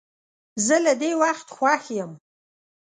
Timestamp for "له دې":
0.85-1.11